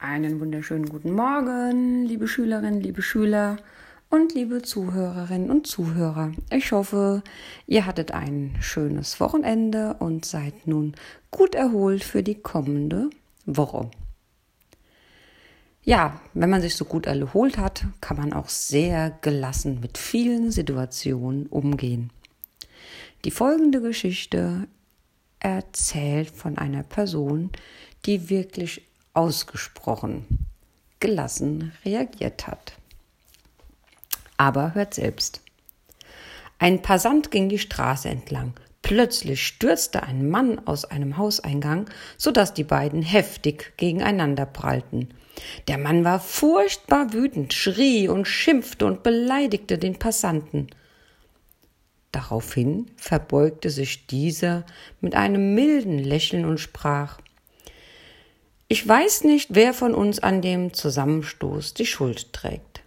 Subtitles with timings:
[0.00, 3.56] Einen wunderschönen guten Morgen, liebe Schülerinnen, liebe Schüler
[4.10, 6.30] und liebe Zuhörerinnen und Zuhörer.
[6.52, 7.24] Ich hoffe,
[7.66, 10.94] ihr hattet ein schönes Wochenende und seid nun
[11.32, 13.10] gut erholt für die kommende
[13.44, 13.90] Woche.
[15.82, 20.52] Ja, wenn man sich so gut erholt hat, kann man auch sehr gelassen mit vielen
[20.52, 22.12] Situationen umgehen.
[23.24, 24.68] Die folgende Geschichte
[25.40, 27.50] erzählt von einer Person,
[28.06, 28.87] die wirklich
[29.18, 30.46] ausgesprochen
[31.00, 32.74] gelassen reagiert hat.
[34.36, 35.40] Aber hört selbst.
[36.60, 38.52] Ein Passant ging die Straße entlang.
[38.82, 45.08] Plötzlich stürzte ein Mann aus einem Hauseingang, so dass die beiden heftig gegeneinander prallten.
[45.66, 50.68] Der Mann war furchtbar wütend, schrie und schimpfte und beleidigte den Passanten.
[52.12, 54.64] Daraufhin verbeugte sich dieser
[55.00, 57.18] mit einem milden Lächeln und sprach
[58.68, 62.82] ich weiß nicht, wer von uns an dem Zusammenstoß die Schuld trägt.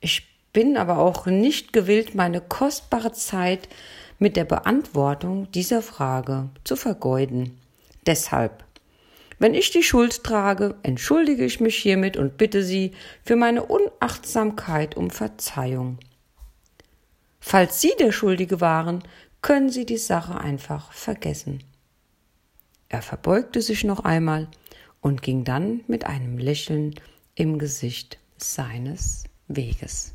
[0.00, 3.68] Ich bin aber auch nicht gewillt, meine kostbare Zeit
[4.18, 7.58] mit der Beantwortung dieser Frage zu vergeuden.
[8.04, 8.64] Deshalb,
[9.38, 12.92] wenn ich die Schuld trage, entschuldige ich mich hiermit und bitte Sie
[13.24, 15.98] für meine Unachtsamkeit um Verzeihung.
[17.40, 19.02] Falls Sie der Schuldige waren,
[19.40, 21.62] können Sie die Sache einfach vergessen.
[22.88, 24.48] Er verbeugte sich noch einmal
[25.06, 26.96] und ging dann mit einem Lächeln
[27.36, 30.14] im Gesicht seines Weges.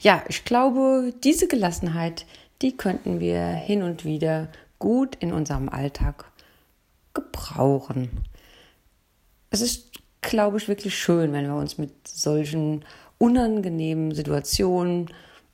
[0.00, 2.26] Ja, ich glaube, diese Gelassenheit,
[2.60, 4.48] die könnten wir hin und wieder
[4.80, 6.24] gut in unserem Alltag
[7.14, 8.24] gebrauchen.
[9.50, 12.84] Es ist, glaube ich, wirklich schön, wenn wir uns mit solchen
[13.16, 15.06] unangenehmen Situationen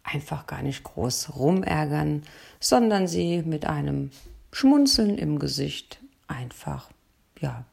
[0.02, 2.22] einfach gar nicht groß rumärgern,
[2.58, 4.12] sondern sie mit einem
[4.50, 6.88] Schmunzeln im Gesicht einfach
[7.40, 7.64] ja,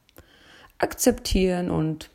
[0.77, 2.09] akzeptieren und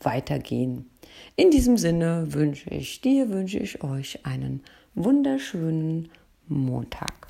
[0.00, 0.90] weitergehen.
[1.36, 4.62] In diesem Sinne wünsche ich dir, wünsche ich euch einen
[4.94, 6.10] wunderschönen
[6.46, 7.27] Montag.